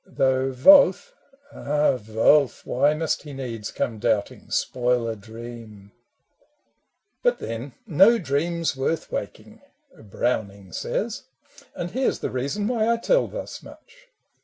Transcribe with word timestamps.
—though 0.03 0.49
Wolf— 0.65 1.13
ah, 1.53 1.99
Wolf 2.09 2.63
I 2.67 2.71
Why 2.71 2.93
must 2.95 3.21
he 3.21 3.33
needs 3.33 3.69
come 3.69 3.99
doubting, 3.99 4.49
spoil 4.49 5.07
a 5.07 5.15
dream? 5.15 5.91
But 7.21 7.37
then 7.37 7.73
"No 7.85 8.17
dream 8.17 8.63
's 8.65 8.75
worth 8.75 9.11
waking"— 9.11 9.61
Browning 9.95 10.73
says: 10.73 11.25
And 11.75 11.91
here 11.91 12.11
's 12.11 12.17
the 12.17 12.31
reason 12.31 12.67
why 12.67 12.91
I 12.91 12.97
tell 12.97 13.27
thus 13.27 13.61
much. 13.61 14.07